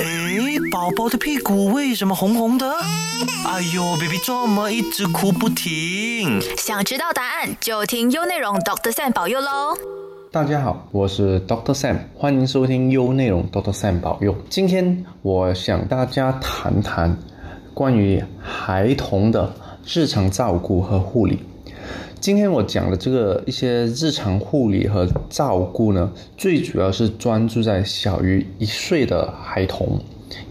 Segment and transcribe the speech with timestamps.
[0.00, 2.66] 诶，宝宝的屁股为什么红红的？
[3.46, 6.40] 哎呦，baby 这么一直哭不停？
[6.56, 9.76] 想知道答案就听优内容 Doctor Sam 保佑喽！
[10.30, 14.34] 大家好，我是 Doctor Sam，欢迎收听优内容 Doctor Sam 保佑。
[14.48, 17.14] 今天我想大家谈谈
[17.74, 19.54] 关于孩童的
[19.86, 21.38] 日常照顾和护理。
[22.22, 29.98] 今天我讲的这个一些日常护理和照顾呢，最主要是专注在小于一岁的孩童，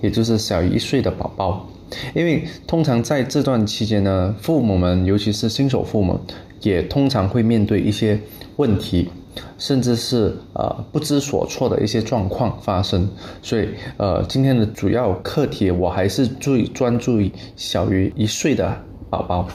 [0.02, 1.66] 也就是小于一岁的宝宝。
[2.14, 6.20] 因为通常在这段期间呢，父母们尤其是新手父母，
[6.60, 8.20] 也通常会面对一些
[8.58, 9.10] 问题，
[9.58, 13.08] 甚至是呃不知所措的一些状况发生。
[13.42, 18.78] 所以呃，今天的主要课题我还是最专注于小于一岁的
[19.10, 19.48] 宝宝。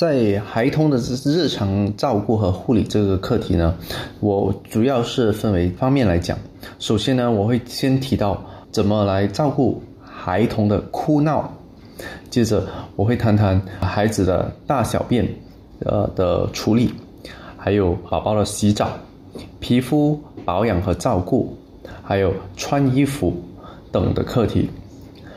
[0.00, 0.96] 在孩童的
[1.26, 3.76] 日常照顾和护理这个课题呢，
[4.20, 6.38] 我主要是分为方面来讲。
[6.78, 8.42] 首先呢，我会先提到
[8.72, 11.52] 怎么来照顾孩童的哭闹，
[12.30, 15.28] 接着我会谈谈孩子的大小便，
[15.80, 16.90] 呃的处理，
[17.58, 18.88] 还有宝宝的洗澡、
[19.58, 21.54] 皮肤保养和照顾，
[22.02, 23.36] 还有穿衣服
[23.92, 24.70] 等的课题。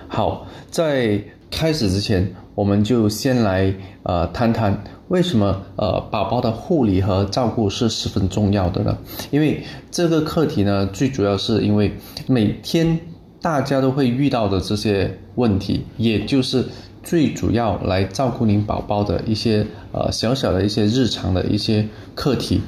[0.07, 2.33] 好，在开始之前。
[2.55, 3.73] 我们就先来
[4.03, 8.97] 呃谈谈为什么呃宝宝的护理和照顾是十分重要的呢？
[9.31, 11.91] 因为这个课题呢，最主要是因为
[12.27, 12.99] 每天
[13.41, 16.65] 大家都会遇到的这些问题，也就是
[17.03, 22.61] 最主要来照顾您宝宝的一些呃小小的一些日常的一些课题，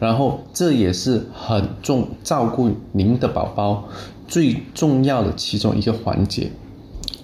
[0.00, 3.88] 然后这也是很重照顾您的宝宝
[4.26, 6.50] 最重要的其中一个环节。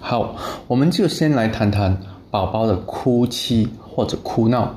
[0.07, 1.99] 好，我们就先来谈谈
[2.31, 4.71] 宝宝的哭泣或者哭闹。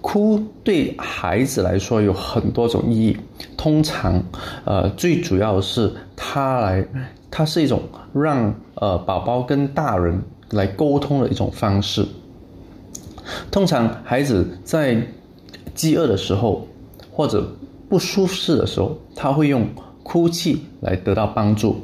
[0.00, 3.16] 哭对孩子来说有很多种意义，
[3.56, 4.22] 通常，
[4.64, 6.86] 呃，最主要是它来，
[7.32, 12.06] 它是一种让呃宝宝跟大人来沟通的一种方式。
[13.50, 14.96] 通常孩子在
[15.74, 16.64] 饥饿的时候
[17.10, 17.44] 或者
[17.88, 19.66] 不舒适的时候，他会用
[20.04, 21.74] 哭泣来得到帮助。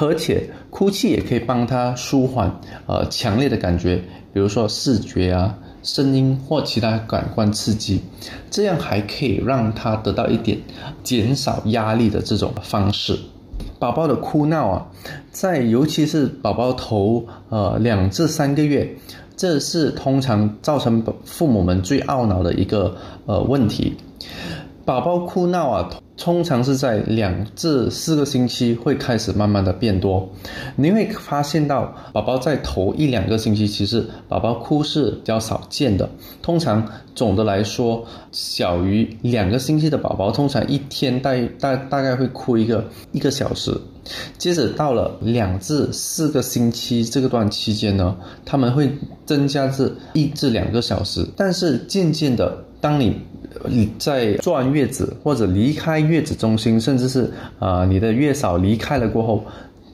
[0.00, 0.48] 而且
[0.78, 3.96] 哭泣也可以帮他舒缓呃强烈的感觉，
[4.32, 8.00] 比如说视觉啊、声音或其他感官刺激，
[8.48, 10.56] 这样还可以让他得到一点
[11.02, 13.18] 减少压力的这种方式。
[13.80, 14.86] 宝宝的哭闹啊，
[15.32, 18.88] 在尤其是宝宝头呃两至三个月，
[19.36, 22.96] 这是通常造成父母们最懊恼的一个
[23.26, 23.96] 呃问题。
[24.88, 25.90] 宝宝哭闹啊。
[26.16, 30.28] 通常是在两至四个星期会开始慢慢的变多，
[30.74, 36.08] 你会发现到宝宝在头一两个星期，其实宝宝哭是比较少见的。
[36.42, 36.84] 通常
[37.14, 43.70] 总的来说，小于两个星期的宝宝，通常一天大大大概会哭一个一个小时。
[44.38, 48.90] 接着到了两至四个星期这个段期间呢，他们会
[49.24, 51.24] 增加至一至两个小时。
[51.36, 53.20] 但是渐渐的，当你
[53.68, 59.44] 你在做完月子或者离开月子中心，甚至是啊你的月嫂离开了过后，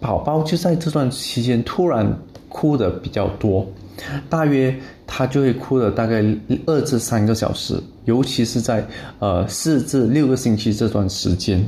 [0.00, 2.06] 宝宝就在这段期间突然
[2.48, 3.66] 哭的比较多，
[4.28, 4.74] 大约
[5.06, 6.22] 他就会哭了大概
[6.66, 7.74] 二至三个小时，
[8.04, 8.86] 尤其是在
[9.18, 11.64] 呃四至六个星期这段时间。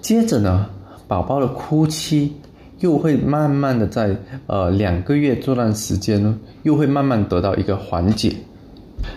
[0.00, 0.66] 接着呢，
[1.06, 2.32] 宝宝的哭泣
[2.80, 4.16] 又会慢慢的在
[4.46, 8.34] 呃两个月这段时间呢，又会慢慢得到一个缓解。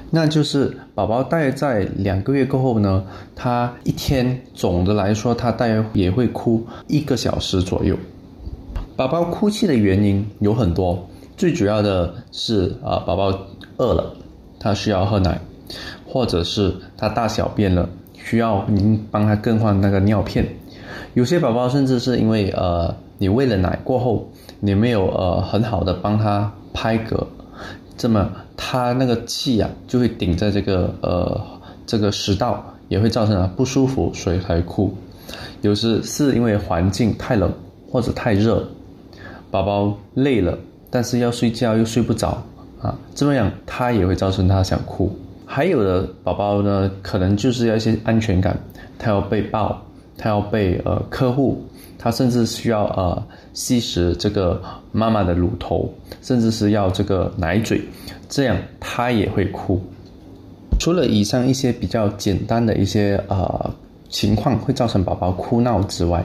[0.09, 3.03] 那就是宝宝大约在两个月过后呢，
[3.35, 7.95] 他一天总的来说，他大约也会哭一个小时左右。
[8.96, 13.38] 宝宝哭泣的原因有很多，最主要的是啊，宝宝
[13.78, 14.13] 饿了，
[14.59, 15.40] 他需要喝奶，
[16.06, 20.47] 或者是他大小便了，需要您帮他更换那个尿片。
[21.13, 24.29] 有些宝宝甚至是因为呃，你喂了奶过后，
[24.62, 27.28] 你没有呃很好的帮他拍嗝。
[27.97, 31.40] 这么，他那个气呀，就会顶在这个呃
[31.85, 34.94] 这个食道，也会造成他不舒服，所以才哭。
[35.62, 37.53] 有时是因为环境太冷
[37.90, 38.67] 或者太热，
[39.52, 40.58] 宝宝累了，
[40.90, 42.43] 但是要睡觉又睡不着
[42.82, 45.16] 啊，这么样他也会造成他想哭。
[45.46, 48.59] 还有的宝宝呢，可能就是要一些安全感，
[48.97, 49.82] 他要被抱，
[50.17, 51.64] 他要被呃呵护。
[51.99, 53.23] 他甚至需要呃
[53.58, 54.62] 吸食这个
[54.92, 57.82] 妈妈的乳头，甚至是要这个奶嘴，
[58.30, 59.82] 这样他也会哭。
[60.80, 63.74] 除了以上一些比较简单的一些呃
[64.09, 66.24] 情况会造成宝宝哭闹之外，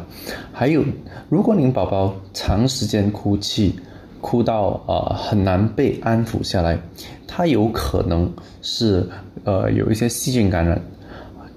[0.52, 0.84] 还有
[1.30, 3.74] 如果您宝宝长时间哭泣，
[4.20, 6.78] 哭到呃很难被安抚下来，
[7.26, 8.30] 他有可能
[8.60, 9.08] 是
[9.44, 10.78] 呃有一些细菌感染。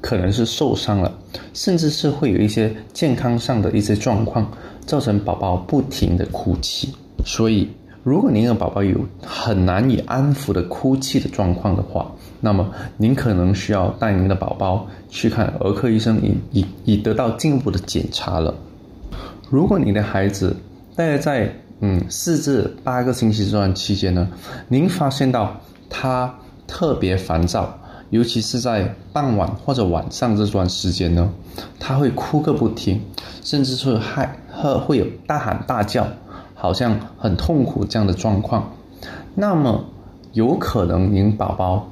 [0.05, 1.11] 可能是受伤了，
[1.55, 4.47] 甚至是会有一些健康上的一些状况，
[4.85, 6.93] 造成宝宝不停的哭泣。
[7.25, 7.67] 所以，
[8.03, 18.53] 如果您的宝宝有很难以安抚的哭泣的状况的话，那么您可能需要带您的宝宝去看儿科医生，以以以得到进一步的检查了。
[19.49, 20.55] 如果你的孩子
[20.95, 24.29] 大约在嗯四至八个星期这段期间呢，
[24.67, 25.59] 您发现到
[25.89, 26.31] 他
[26.67, 27.75] 特别烦躁。
[28.15, 31.29] 尤其是在傍晚或者晚上这段时间呢，
[31.77, 33.01] 他会哭个不停，
[33.43, 36.07] 甚至是害会会有大喊大叫，
[36.53, 38.71] 好像很痛苦这样的状况。
[39.35, 39.83] 那么
[40.31, 41.89] 有可能您宝宝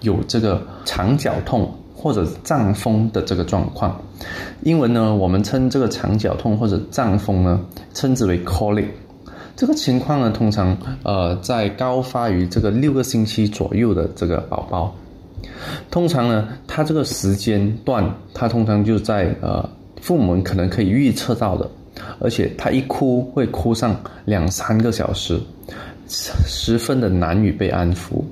[0.00, 3.96] 有这个肠绞痛或者胀风的这个状况。
[4.62, 7.60] 英文呢，我们称这个肠绞痛或者胀风呢，
[7.94, 8.86] 称之为 colic。
[9.54, 14.92] 这个情况呢，通常呃在高发于这个六个星期左右的这个宝宝。
[15.90, 19.68] 通常呢，他这个时间段，他通常就在呃，
[20.00, 21.68] 父母们可能可以预测到的，
[22.20, 25.38] 而且他一哭会哭上两三个小时，
[26.08, 28.22] 十分的难以被安抚。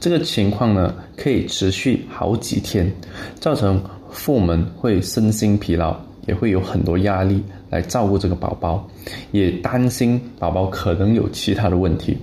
[0.00, 2.90] 这个情况呢，可以持续好几天，
[3.38, 8.88] 造成父母们会身心疲劳，也会有很多压力来照顾这个宝宝，
[9.32, 12.16] 也担心宝宝可能有其他的问题。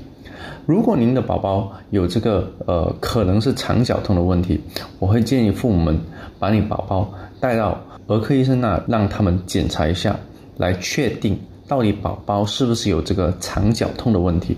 [0.66, 4.60] 如果您的宝宝有这个呃可能是肠绞痛的问题，
[5.00, 6.00] 我会建议父母们
[6.40, 10.18] 把你宝宝带到儿科医生那，让他们检查一下，
[10.58, 11.38] 来确定
[11.68, 14.56] 到底宝宝是不是有这个肠绞痛的问题。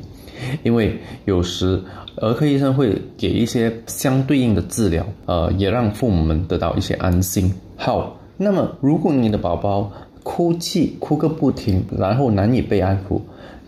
[0.63, 0.95] 因为
[1.25, 1.81] 有时
[2.17, 7.51] 儿科医生会给一些相对应的治疗，呃，也让父母们得到一些安心。
[7.75, 9.91] 好，那么如果你的宝宝
[10.21, 13.19] 哭泣哭个不停，然后难以被安抚。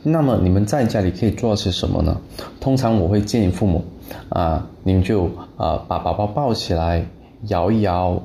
[0.04, 2.16] 那么你们在家里可以做些什么呢？
[2.62, 3.84] 通常我会建议父母，
[4.30, 7.06] 啊，您就啊把宝宝抱起来，
[7.48, 8.22] 摇一摇，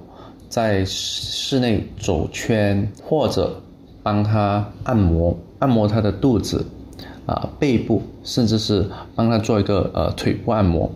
[0.49, 3.61] 在室内走圈，或者
[4.05, 6.65] 帮他按摩，按摩他的肚子，
[7.27, 10.89] 啊背部，甚至是帮他做一个呃腿部按摩。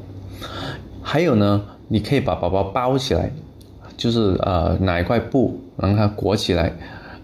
[1.03, 3.33] 还有呢，你可以把宝宝包起来，
[3.97, 6.73] 就是呃拿一块布让他裹起来，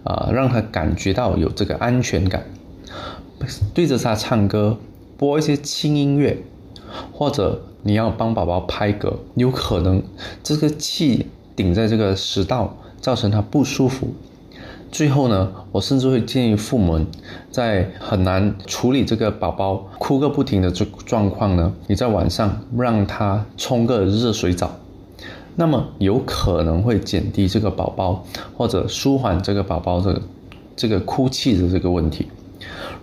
[0.03, 2.43] 啊让他感觉到有这个安全感。
[3.73, 4.79] 对着他唱歌，
[5.17, 6.38] 播一些轻音乐，
[7.12, 10.02] 或者你要帮宝宝拍嗝，有可能
[10.43, 14.08] 这个气顶在这个食道，造成他不舒服。
[14.91, 17.05] 最后呢，我甚至会建议父母，
[17.50, 24.70] 在很难处理这个宝宝哭个不停的这状况呢，你在晚上让他冲个热水澡，
[25.56, 28.25] 那么有可能会减低这个宝宝
[28.56, 30.23] 或者舒缓这个宝宝的
[30.76, 32.29] 这个哭泣的这个问题。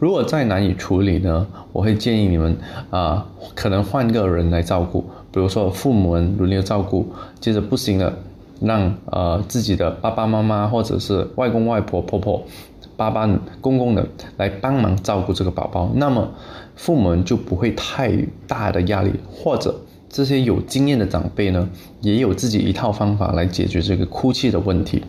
[0.02, 2.58] 如果再难以处理呢，我会建议你们
[2.90, 5.02] 啊，可能换个人来照顾，
[5.32, 7.06] 比如说父母们轮流照顾，
[7.40, 8.12] 接着不行了，
[8.60, 12.44] 让呃自己的爸爸妈妈或者是外公外婆婆婆、
[12.98, 13.30] 爸爸
[13.62, 14.08] 公公的
[14.38, 16.32] 来帮忙照顾这个宝宝，那么
[16.76, 18.12] 父母们就不会太
[18.48, 21.70] 大的压力，或者这些有经验的长辈呢，
[22.00, 25.04] 也有自己一套方法来解决这个哭泣的问题。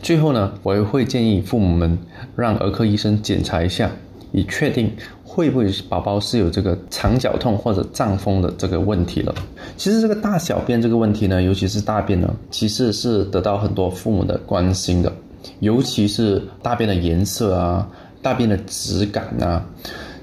[0.00, 1.98] 最后呢，我也会建议父母们
[2.36, 3.90] 让儿科医生检查一下。
[4.32, 4.90] 以确定
[5.24, 9.34] 会不会宝宝是有这个肠绞痛或者胀风的这个问题了。
[9.76, 15.12] 其实这个大小便这个问题呢，尤其是大便呢，其实是得到很多父母的关心的，
[15.60, 17.88] 尤其是大便的颜色啊，
[18.22, 19.64] 大便的质感啊。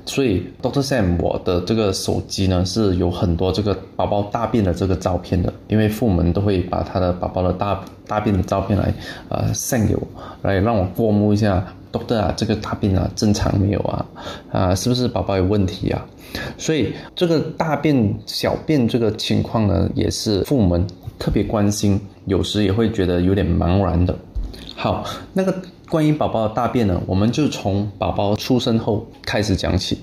[0.07, 8.93] 所以，Doctor Sam，我的这个手机呢是有很多这个宝宝大便的这个照片的，因为父母们都会把他的宝宝的大大便的照片来
[9.29, 10.07] 呃送给我，
[10.43, 11.65] 来让我过目一下。
[11.97, 14.05] Doctor 啊，这个大便啊正常没有啊？
[14.51, 16.05] 啊，是不是宝宝有问题啊？
[16.57, 20.85] 所以这个大便、小便这个情况呢，也是父母们
[21.17, 24.13] 特别关心，有时也会觉得有点茫然的。
[24.75, 25.55] 好，那个。
[25.87, 29.99] 关于宝宝的大便呢，我们就从宝宝出生后开始讲起。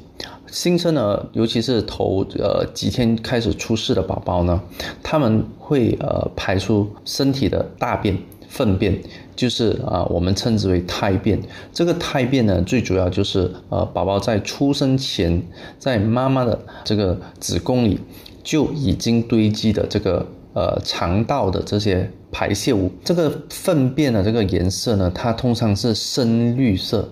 [0.47, 4.63] 新生儿，尤其是头呃几天开始出世的宝宝呢，
[5.03, 8.17] 他们会呃排出身体的大便、
[8.53, 9.01] 粪便，
[9.35, 11.41] 就是啊我们称之为胎便。
[11.73, 15.43] 这个胎便呢，最主要就是呃宝宝在出生前，
[15.79, 17.99] 在妈妈的这个子宫里
[18.43, 22.11] 就已经堆积的这个呃肠道的这些。
[22.35, 27.07] 排泄物这个粪便的这个颜色呢，它通常是深绿色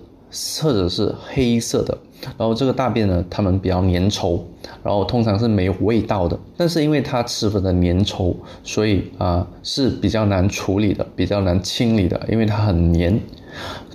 [0.63, 1.95] 或者是黑色的。
[2.37, 4.39] 然后这个大便呢，它们比较粘稠，
[4.83, 6.37] 然后通常是没有味道的。
[6.55, 13.19] 但是因为它十分的粘稠，所以啊是比较难处理的，比较难清理的，因为它很黏。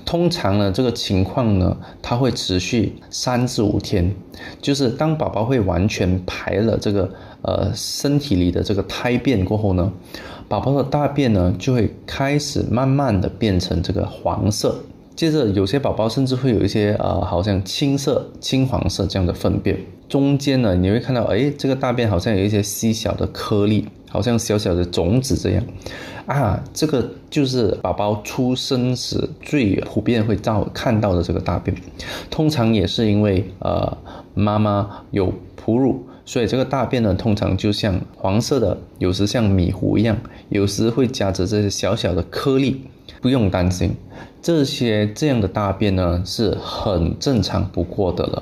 [0.04, 4.14] 通常呢，这个情况呢，它会持续三至五天，
[4.62, 7.10] 就是当宝宝会完全排了这个
[7.42, 9.92] 呃身体里的这个胎便过后呢。
[10.48, 14.76] 宝宝的大便呢就会开始慢慢的变成这个黄色。
[15.16, 19.78] 接着，有些宝宝甚至会有一些呃，好像青色、青黄色这样的粪便。
[20.10, 25.64] 中间呢，你会看到，哎，这个大便好像有一些细小的颗粒，好像小小的种子这样。
[26.26, 31.74] 啊，这个就是宝宝出生时最普遍会照看到的这个大便。
[32.30, 33.96] 通常也是因为呃，
[34.34, 40.14] 妈妈有哺乳，所以这个大便呢，通常就像黄色的，有时像米糊一样，
[40.50, 42.82] 有时会夹着这些小小的颗粒。
[43.26, 43.90] 不用担心，
[44.40, 48.40] 这些这样的大便呢是很正常不过的了。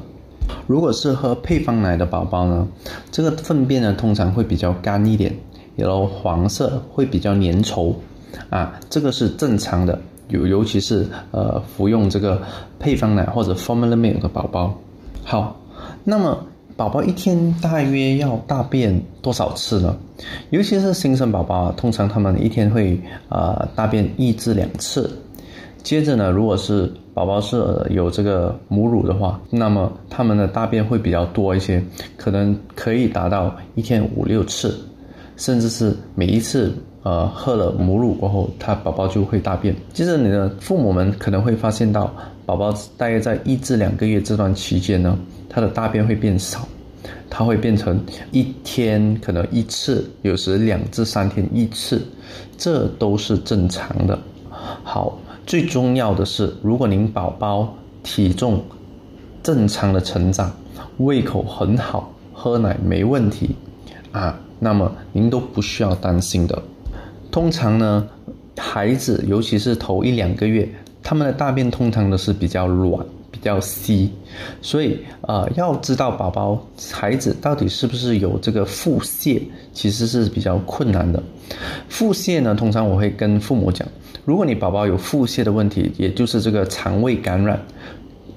[0.66, 2.68] 如果是喝配方奶的宝宝呢，
[3.10, 5.34] 这个粪便呢通常会比较干一点，
[5.74, 7.94] 然后黄色会比较粘稠，
[8.50, 9.98] 啊，这个是正常的。
[10.28, 12.42] 尤尤其是呃服用这个
[12.78, 14.74] 配方奶或者 formula milk 的宝宝。
[15.24, 15.58] 好，
[16.04, 16.44] 那么。
[16.76, 19.96] 宝宝一天大约要大便多少次呢？
[20.50, 25.08] 尤其是新生宝宝，通常他们一天会啊大便一至两次。
[25.84, 31.80] 接着呢，如果是宝宝是有这个母乳的话，那么他们的大便会比较多一些，
[32.16, 34.76] 可能可以达到一天五六次，
[35.36, 39.72] 甚至是每一次呃喝了母乳过后，他宝宝就会大便。
[39.92, 42.12] 接着你的父母们可能会发现到，
[42.44, 45.16] 宝宝大约在一至两个月这段期间呢。
[45.54, 46.66] 他的大便会变少，
[47.30, 52.04] 它会变成一天可能一次，有时两至三天一次，
[52.58, 54.18] 这都是正常的。
[54.50, 58.64] 好，最重要的是，如果您宝宝体重
[59.44, 60.50] 正常的成长，
[60.98, 63.54] 胃口很好，喝奶没问题
[64.10, 66.60] 啊，那么您都不需要担心的。
[67.30, 68.04] 通常呢，
[68.56, 70.68] 孩子尤其是头一两个月，
[71.00, 73.06] 他们的大便通常都是比较软。
[73.44, 74.10] 较稀，
[74.60, 79.40] 所以呃，要知道宝宝孩子到底是不是有这个腹泻，
[79.72, 81.22] 其实是比较困难的。
[81.88, 83.86] 腹泻呢，通常我会跟父母讲，
[84.24, 87.60] 如果你宝宝有腹泻的问题，也就是这个肠胃感染，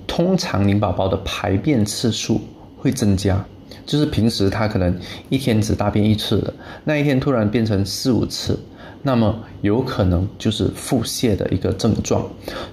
[0.05, 2.39] 通常你宝宝的排便次数
[2.77, 3.43] 会增加，
[3.85, 4.95] 就是平时他可能
[5.29, 8.59] 一天只大便一次的，那一天突然变成四五次，
[9.01, 12.25] 那么有可能就是腹泻的一个症状。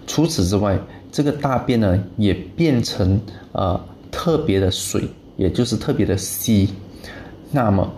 [0.06, 0.78] 除此之外，
[1.14, 3.20] 这个大便呢，也变成
[3.52, 3.80] 呃
[4.10, 5.00] 特别的水，
[5.36, 6.68] 也就是特别的稀。
[7.52, 7.88] 那么，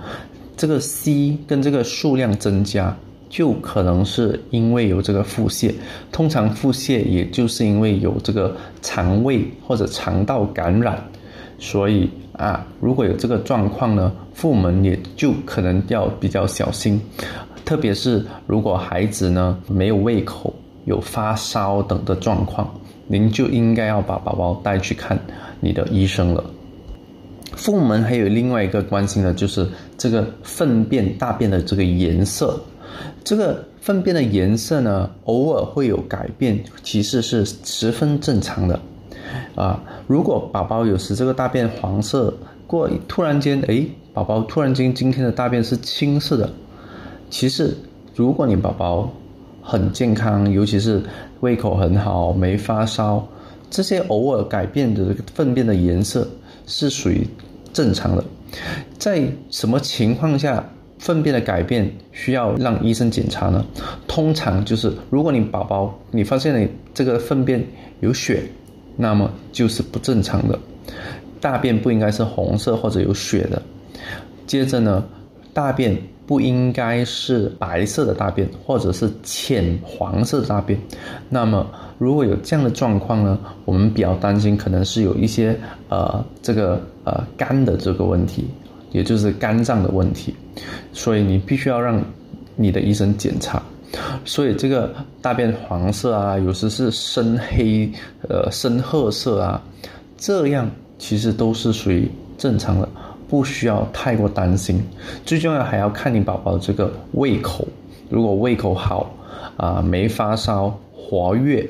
[0.54, 2.94] 这个稀跟这个数量增加，
[3.30, 5.72] 就可能是因为有这个腹泻。
[6.12, 11.02] 通常腹泻也就是因为有这个肠胃或者肠道感染。
[11.58, 17.00] 所以啊，如果有这个状况呢，父母也就可能要比较小心。
[17.64, 20.52] 特别是如果孩子呢没有胃口、
[20.84, 22.70] 有发烧等的状况。
[23.06, 25.18] 您就应该要把宝宝带去看
[25.60, 26.44] 你的医生了。
[27.54, 32.60] 父母们还有另外一个关心的，就是这个粪便大便的这个颜色。
[33.24, 38.78] 这个粪便的颜色呢，偶尔会有改变，其实是十分正常的。
[39.54, 42.32] 啊，如果宝宝有时这个大便黄色，
[42.66, 46.50] 过突然间，哎，宝宝突然间今天的大便是青色的，
[47.30, 47.76] 其实
[48.14, 49.10] 如果你宝宝
[49.66, 51.02] 很健康，尤其是。
[51.40, 53.22] 胃口很好，没发烧，
[53.68, 56.26] 这些偶尔改变的粪便的颜色
[56.66, 57.28] 是属于
[57.74, 58.24] 正常的。
[58.96, 60.66] 在什么情况下
[60.98, 63.62] 粪便的改变需要让医生检查呢？
[64.08, 67.62] 通常就是如果你宝宝你发现你这个粪便
[68.00, 68.42] 有血，
[68.96, 70.58] 那么就是不正常的。
[71.38, 73.60] 大便不应该是红色或者有血的。
[74.46, 75.04] 接着呢，
[75.52, 75.94] 大便。
[76.26, 80.78] 不应该是白色的大便，或者是浅黄色的大便。
[81.28, 81.64] 那么，
[81.98, 85.56] 如果有这样的状况呢，我们比较担心可能是有一些
[85.88, 88.44] 呃这个呃肝的这个问题，
[88.90, 90.34] 也就是肝脏的问题。
[90.92, 92.02] 所以你必须要让
[92.56, 93.62] 你的医生检查。
[94.24, 94.92] 所以这个
[95.22, 97.88] 大便黄色啊，有时是深黑
[98.28, 99.62] 呃深褐色啊，
[100.16, 100.68] 这样
[100.98, 102.88] 其实都是属于正常的。
[103.28, 104.80] 不需要太过担心，
[105.24, 107.66] 最重要还要看你宝宝这个胃口。
[108.08, 109.10] 如果胃口好，
[109.56, 111.68] 啊没发烧，活跃，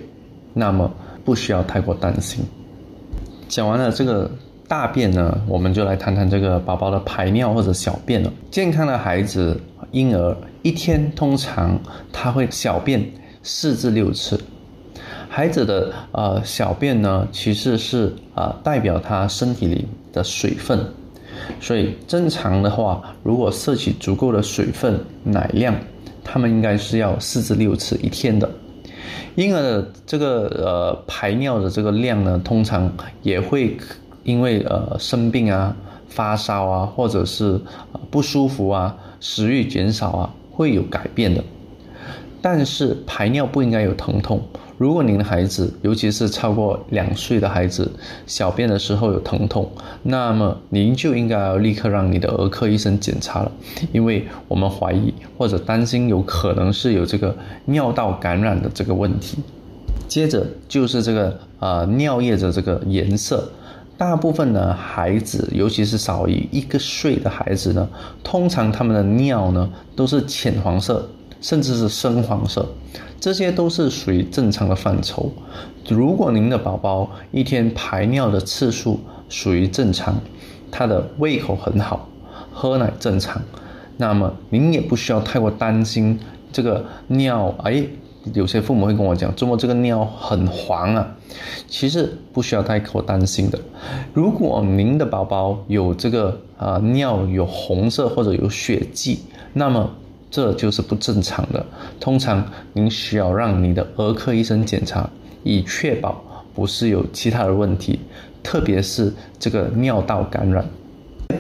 [0.53, 0.93] 那么
[1.25, 2.45] 不需要太过担心。
[3.49, 4.31] 讲完了这个
[4.69, 8.31] 大便呢，我们就来谈谈这个宝宝的排尿或者小便了。
[8.51, 9.59] 健康的孩子
[9.93, 11.79] 婴儿一天通常
[12.13, 13.03] 他会小便
[13.43, 14.39] 四至六次。
[15.29, 20.79] 孩子的呃小便呢，其实是啊代表他身体里的水分。
[21.61, 25.75] 所以正常的话，如果摄取足够的水分、奶量，
[26.25, 28.50] 他们应该是要四至六次一天的。
[29.37, 32.91] 婴儿的这个呃排尿的这个量呢，通常
[33.23, 33.76] 也会
[34.25, 35.76] 因为呃生病啊、
[36.09, 37.61] 发烧啊，或者是
[38.11, 41.45] 不舒服啊、食欲减少啊，会有改变的。
[42.41, 44.41] 但是排尿不应该有疼痛。
[44.78, 47.90] 如果您的孩子，尤其是超过两岁的孩子，
[48.26, 49.71] 小便的时候有疼痛，
[50.02, 53.50] 那么您就应该要立刻让你的儿科医生检查了，
[53.92, 59.38] 因为我们怀疑或者担心有可能是有这个尿道感染的这个问题。
[60.06, 63.50] 接着就是这个呃尿液的这个颜色，
[63.97, 67.88] 大部分的孩子，尤其是少于一个岁的孩子呢，
[68.23, 71.09] 通常他们的尿呢都是浅黄色，
[71.40, 72.68] 甚至是深黄色。
[73.18, 75.32] 这些都是属于正常的范畴。
[75.88, 80.20] 如果您的宝宝一天排尿的次数属于正常，
[80.70, 82.08] 他的胃口很好，
[82.52, 83.40] 喝奶正常，
[83.96, 86.18] 那么您也不需要太过担心
[86.52, 87.54] 这个尿。
[87.62, 87.85] 哎，
[88.35, 91.16] 有些父母会跟我讲，周末这个尿很黄啊。
[91.68, 93.58] 其实不需要太过担心的。
[94.12, 99.20] 如果您的宝宝有这个啊尿有红色或者有血迹，
[99.52, 99.90] 那么。
[100.28, 101.64] 这就是不正常的。
[101.99, 105.09] 通常您需要让你的儿科医生检查，
[105.43, 106.23] 以确保
[106.55, 107.99] 不是有其他的问题，
[108.43, 110.65] 特别是这个尿道感染。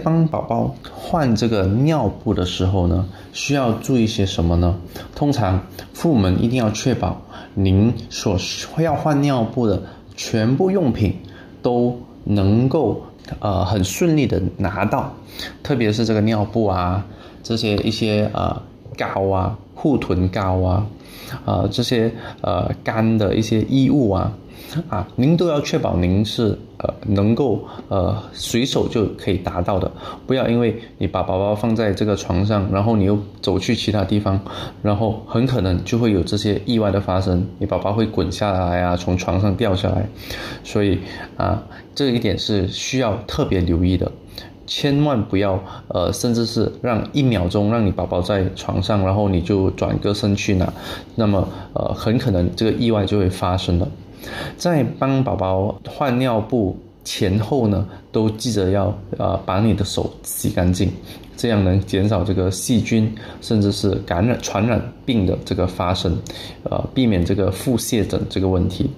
[0.02, 4.76] 帮宝宝换这个尿布的时候呢，需要注意些什么呢？
[5.14, 5.60] 通常
[5.92, 7.20] 父母们一定要确保
[7.54, 8.36] 您所
[8.78, 9.82] 要换尿布的
[10.16, 11.14] 全部用品
[11.62, 13.02] 都能够
[13.38, 15.14] 呃很顺利的拿到，
[15.62, 17.06] 特别是这个尿布啊，
[17.42, 18.62] 这些一些呃。
[18.96, 20.86] 膏啊，护臀膏啊，
[21.44, 24.32] 啊这些呃干的一些衣物啊，
[24.88, 29.88] 啊您都要确保您是呃能够呃随手就可以达到的，
[30.26, 34.40] 不要因为你把宝宝放在这个床上，然后你又走去其他地方，
[34.82, 40.08] 然后很可能就会有这些意外的发生，你宝宝会滚下来啊，从床上掉下来，
[40.64, 40.98] 所以
[41.36, 41.62] 啊
[41.94, 44.10] 这一点是需要特别留意的。
[44.66, 50.72] 千万不要，呃，甚至是让一秒钟让你宝宝在床上，然后你就转个身去拿，
[51.14, 53.88] 那么，呃，很可能这个意外就会发生了。
[54.56, 60.90] 在帮宝宝换尿布前后呢，都记得要，呃，把你的手洗干净，
[61.36, 66.18] 这样能减少这个细菌甚至是感染传染病的这个发生，
[66.64, 68.90] 呃，避免这个腹泻等这个问题，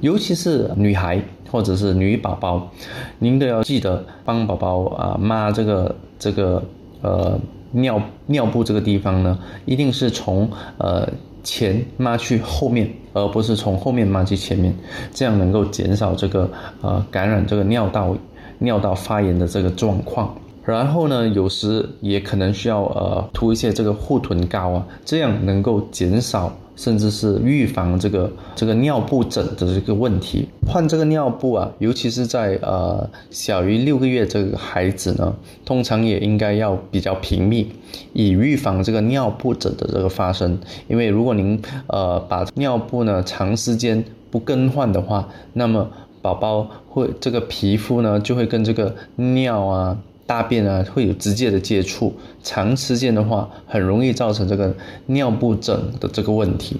[0.00, 1.20] 尤其是女孩。
[1.50, 2.70] 或者是女宝宝，
[3.18, 6.62] 您都要记得帮宝宝啊抹这个这个
[7.02, 7.38] 呃
[7.72, 11.08] 尿尿布这个地方呢，一定是从呃
[11.42, 14.74] 前抹去后面，而不是从后面抹去前面，
[15.12, 16.50] 这样能够减少这个
[16.82, 18.16] 呃感染这个尿道
[18.58, 20.34] 尿道发炎的这个状况。
[20.62, 26.52] 然后呢，有时也可能需要呃涂一些这个护臀膏啊，这样能够减少。
[26.80, 37.70] 甚至是预防这个这个尿布疹的这个问题，换这个尿布啊，尤其是在呃小于六个月这个孩子呢，通常也应该要比较频密，
[38.14, 40.58] 以预防这个尿布疹的这个发生。
[40.88, 45.86] 因为如果您呃把尿布呢长时间不更换的话，那么
[46.22, 49.98] 宝宝会这个皮肤呢就会跟这个尿啊。
[50.30, 52.14] 大便啊会有直接的接触，
[52.44, 54.72] 长时间的话很容易造成这个
[55.06, 56.76] 尿布疹的这个问题。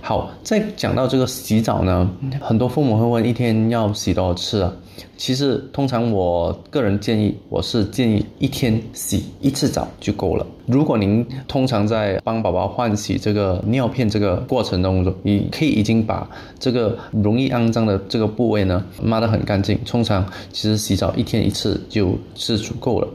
[0.00, 2.08] 好，再讲到这个洗澡呢，
[2.40, 4.72] 很多父母会问一天要洗多少次啊？
[5.16, 10.46] 其实通常我个人建议，我是建议一天洗一次澡就够了。
[10.66, 19.78] 如果您通常在帮宝宝换洗这个尿片这个过程当中，你可以已经把这个容易肮脏的这个部位呢抹得很干净。
[19.84, 23.08] 通常其实洗澡一天一次就是足够了。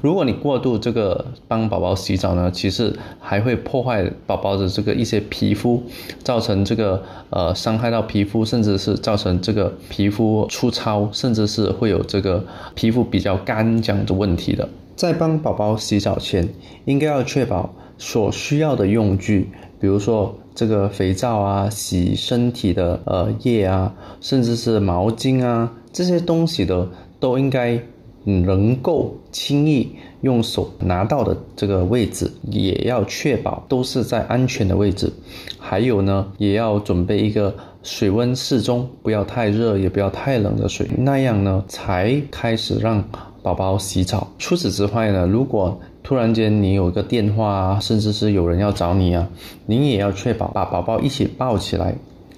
[0.00, 5.82] 如果你过度这个帮宝宝洗澡呢，其实还会破坏宝宝的这个一些皮肤，
[6.22, 12.44] 造成这个呃伤害到皮肤，甚至是造成这个皮肤粗糙，甚至是会有这个
[12.74, 14.68] 皮肤比较干这样的问题的。
[14.96, 16.48] 在帮宝宝洗澡前，
[16.84, 19.48] 应该要确保所需要的用具，
[19.80, 27.76] 比如说这个肥皂啊、洗身体的呃液啊，甚至是毛巾啊，这些东西的都应该
[28.24, 29.88] 能够轻易
[30.22, 35.12] 用手拿到的这个位置，也要确保都是在安全的位置。
[35.58, 43.04] 还有呢，也要准备一个水温适中，不要太热，也不要太冷的水，那样呢才开始让。
[43.44, 44.26] 宝宝洗澡。
[44.38, 49.28] 除此之外呢，如果突然间你有个电话啊，甚至是有人要找你啊，
[49.66, 51.94] 您也要确保把宝宝一起抱起来，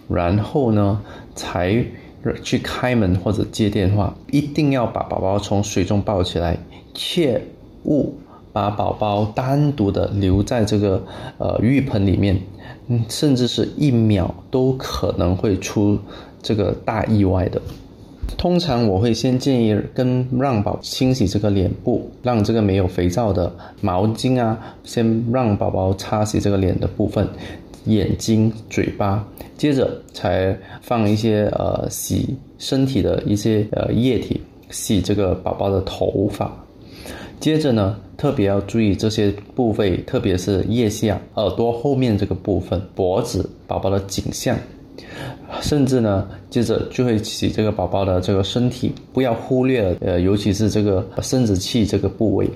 [0.08, 1.00] 然后呢
[1.36, 1.84] 才
[2.42, 4.14] 去开门或者接电话。
[4.30, 6.58] 一定要把宝宝从水中抱起来，
[6.94, 7.40] 切
[7.84, 8.14] 勿
[8.52, 11.02] 把宝宝单独的留在这个
[11.38, 12.38] 呃浴盆里面，
[12.88, 15.98] 嗯，甚至是一秒都可能会出
[16.42, 17.60] 这个大意外的。
[18.36, 27.26] 通常我会先建议跟让宝清洗这个脸部，让这个没有肥皂的毛巾啊，先让宝宝擦洗这个脸的部分，
[27.86, 36.54] 眼睛、嘴巴，接着才放一些呃洗身体的一些呃液体，洗这个宝宝的头发。
[37.38, 44.58] 接着呢，特别要注意这些部位，特别是腋下、耳朵后面这个部分、脖子、宝宝的颈项，
[45.60, 52.48] 甚至呢，接着就会洗这个宝宝的这个身体，不要忽略了，呃，尤其是这个生殖器这个部位，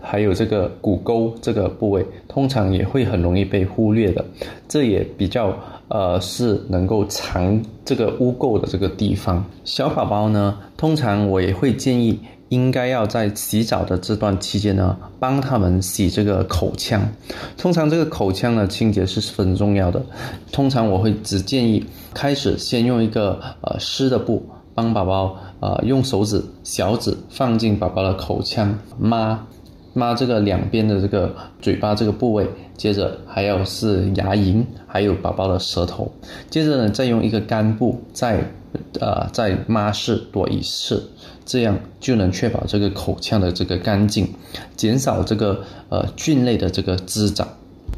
[0.00, 4.24] 还有这个骨沟这个部位，通常也会很容易被忽略的，
[4.68, 5.56] 这也比较
[5.88, 9.44] 呃是能够藏这个污垢的这个地方。
[9.64, 12.18] 小宝宝呢，通常我也会建议。
[12.50, 17.06] 应该要在洗澡的这段期间呢，帮他们洗这个口腔。
[17.58, 20.02] 通常这个口腔的清洁是十分重要的。
[20.50, 24.42] 通常我会只建议开始先用一个呃湿的布
[24.74, 29.38] 帮宝宝呃用手指小指放进宝宝的口腔抹
[29.94, 36.10] 抹这个两边的这个嘴巴这个部位，接着还有是牙龈，还有宝宝的舌头。
[36.50, 38.44] 接着呢，再用一个干布再
[39.00, 41.02] 呃再抹拭多一次。
[41.44, 44.28] 这样就能确保这个口腔的这个干净，
[44.76, 47.48] 减少这个呃菌类的这个滋长。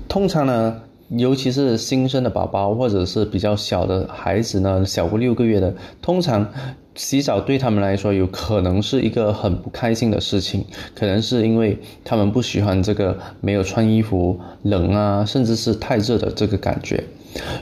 [0.08, 0.80] 通常呢，
[1.16, 6.48] 尤其是新生的宝宝或者是比较小的孩子呢，小过六个月的，通常
[6.94, 17.02] 洗澡对他们来说有可能是一个很不开心的事情，可能是因为他们不喜欢这个没有穿衣服冷啊，甚至是太热的这个感觉，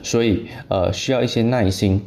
[0.03, 2.03] 所以呃需要一些耐心。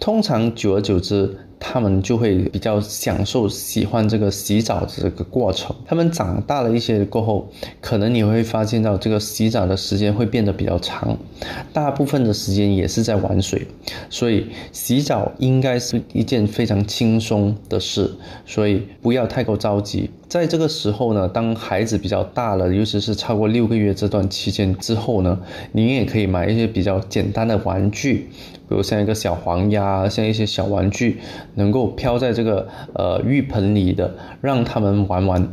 [0.00, 1.36] 通常久而久之。
[1.58, 5.74] 他们就会比较享受、喜欢这个洗澡的这个过程。
[5.86, 7.48] 他们长大了一些过后，
[7.80, 11.16] 可能你会发现到这个洗澡的时间会变得比较长，
[11.72, 13.66] 大部分的时间也是在玩水。
[14.10, 18.10] 所以洗澡应该是一件非常轻松的事，
[18.44, 20.10] 所以不要太过着急。
[20.28, 25.40] 在这个时候呢，当孩子比较大了，尤其是超过六个月这段期间之后呢，
[25.72, 28.28] 你也可以买一些比较简单的玩具。
[28.68, 31.20] 比如像一个小黄鸭，像一些小玩具，
[31.54, 35.48] 能够飘在这个呃浴盆里的，让他们玩玩，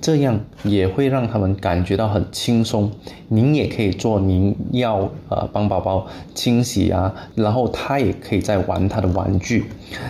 [0.00, 2.90] 这样也会让他们感觉到很轻松。
[3.28, 9.64] 您也可以做您要呃帮宝宝清洗啊，然后他也可以在玩他的玩具，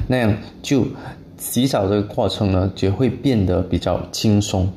[0.06, 0.84] 那样就
[1.38, 4.68] 洗澡这个过程呢就会变得比较轻松。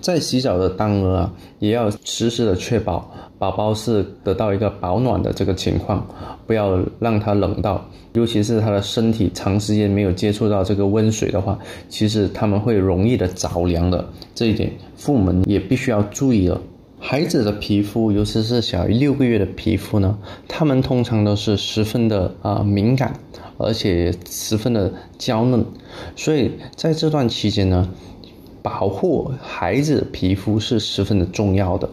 [0.00, 3.10] 在洗澡的当儿啊，也要时时的确保。
[3.38, 6.04] 宝宝是得到一个保暖的这个情况，
[6.44, 11.56] 不要让他冷到，尤其是他的身体长时间没有接触到这个温水的话，
[11.88, 14.04] 其实他们会容易的着凉的。
[14.34, 16.60] 这一点父母们也必须要注意了。
[16.98, 23.14] 孩子的皮肤，尤其是小于六个月的皮肤呢，他们通常都是十分的啊敏感，
[23.56, 25.64] 而且十分的娇嫩，
[26.16, 27.88] 所以在这段期间呢，
[28.68, 31.88] 保护孩子皮肤是十分的重要的。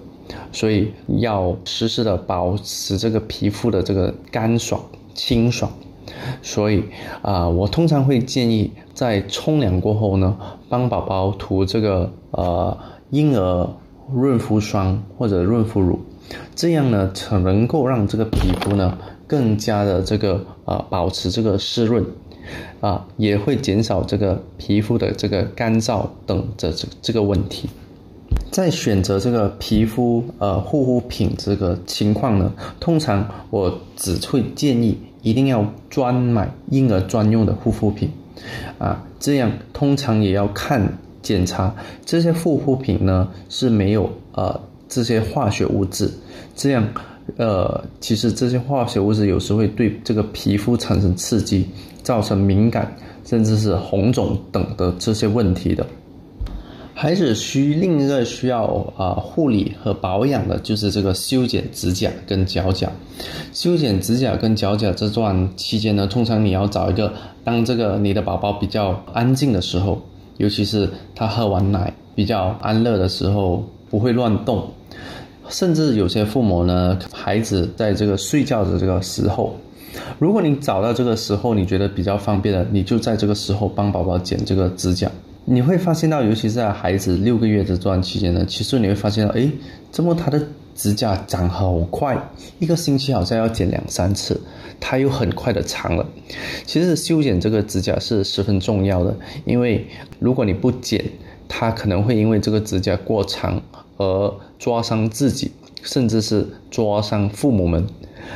[0.51, 4.81] 所以要时时的保持这个皮肤的这个干爽
[5.13, 5.71] 清爽，
[6.41, 6.83] 所以
[7.21, 10.35] 啊，我通常会建议在冲凉过后呢，
[10.67, 12.75] 帮宝宝涂这个呃
[13.11, 13.69] 婴儿
[14.13, 15.99] 润肤霜或者润肤乳，
[16.55, 22.03] 这样呢才能够让这个皮肤呢更加的这个呃保持这个湿润，
[22.81, 27.69] 啊也会减少这个皮肤的这个干燥等这这这个问题。
[28.51, 38.09] 在选择这个皮肤呃护肤品这个情况呢，通常我只会建议一定要专买婴儿专用的护肤品，
[38.77, 41.73] 啊，这样通常也要看检查
[42.05, 46.09] 这些护肤品呢是没有呃这些化学物质，
[46.55, 46.87] 这样
[47.37, 51.67] 呃其实这些化学物质有时会对这个皮肤产生刺激，
[52.05, 55.85] 造成敏感甚至是红肿等的这些问题的。
[56.93, 58.65] 孩子需另一个需要
[58.95, 62.89] 啊护理和保养的就是这个修剪指甲跟脚甲。
[63.51, 67.11] 修剪指甲跟脚甲这段期间呢，通常你要找一个
[67.43, 70.01] 当这个你的宝宝比较安静的时候，
[70.37, 74.65] 尤其是他喝完奶比较安乐的时候，不会乱动。
[75.49, 79.53] 甚至有些父母呢，孩子在这个睡觉的这个时候，
[80.19, 85.11] 如果你找到这个时候你觉得比较方便的，你就在这个时候帮宝宝剪这个指甲。
[85.47, 89.47] 你会发现到，尤其是在孩子六个月这段期间呢，其实你会发现到，哎，
[89.91, 90.41] 怎么他的
[90.73, 92.17] 指甲长好快，
[92.57, 94.41] 一个星期好像要剪两三次，
[94.79, 96.03] 它又很快的长了。
[96.65, 99.85] 其实修剪这个指甲是十分重要的，因为
[100.17, 101.05] 如果你不剪，
[101.47, 103.61] 它可能会因为这个指甲过长
[103.97, 105.51] 而抓伤自己，
[105.83, 107.85] 甚至是抓伤父母们。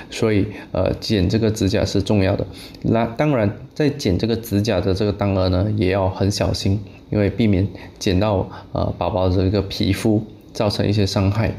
[0.10, 2.45] 所以呃剪这个指甲是重要的。
[2.82, 10.23] 那当然在剪这个指甲的这个当儿呢，也要很小心，因为避免剪到呃宝宝的这个皮肤，
[10.54, 11.54] 造成一些伤害。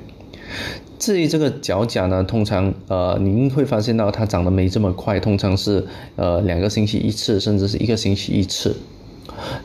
[0.98, 8.76] 至于这个脚甲呢，通常呃您会发现到它长得没这么快，通常是呃两个星期一次，甚至是一个星期一次。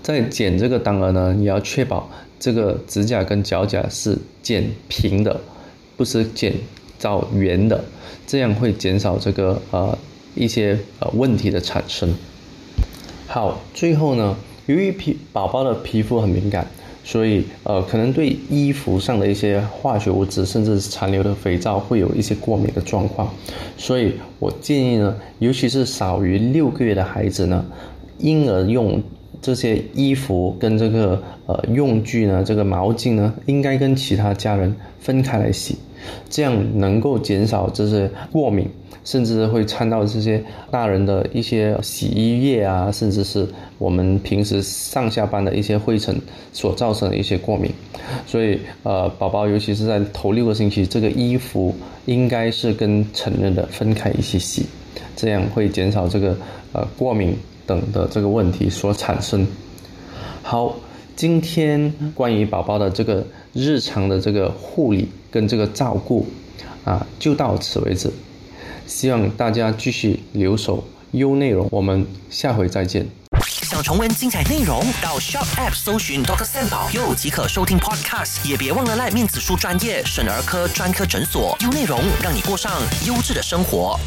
[0.02, 5.42] 在剪这个当儿呢，你要确保这个指甲跟脚甲是剪平的，
[5.98, 6.54] 不是剪
[7.06, 7.84] 到圆的，
[8.26, 9.96] 这样会减少这个呃
[10.34, 12.12] 一些呃问题的产生。
[13.28, 16.66] 好，最后呢，由于皮宝宝的皮肤很敏感。
[17.08, 23.32] 所以，呃，可能对衣服上的一些化学物质，甚至残留的肥皂，会有一些过敏的状况。
[23.78, 27.64] 所以我建议呢，尤其是少于六个月的孩子呢，
[28.18, 29.00] 婴儿用
[29.46, 35.78] 这些衣服跟这个呃用具呢，这个毛巾呢，应该跟其他家人分开来洗，
[36.32, 38.68] 这样能够减少这些过敏。
[39.04, 46.20] 甚至会掺到这些大人的一些洗衣液啊，甚至是我们平时上下班的一些灰尘
[46.52, 47.72] 所造成的一些过敏。
[48.26, 51.72] 所以，呃，宝宝尤其是在头六个星期，这个衣服
[52.08, 54.66] 应该是跟成人的分开一起洗，
[55.16, 56.36] 这样会减少这个
[56.74, 59.46] 呃过敏等的这个问题所产生。
[60.42, 60.76] 好，
[61.16, 66.28] 今天关于宝宝的这个日常的这个护理跟这个照顾
[66.84, 68.12] 啊，就到此为止。
[68.86, 73.08] 希望大家继续留守优内容，我们下回再见。
[73.42, 82.72] 想重温精彩内容，到 Shop App 搜寻 Doctor Sam 保佑即可收听 Podcast，也别忘了赖面子书专业省儿科专科诊所优内容，让你过上
[83.08, 84.00] 优质的生活。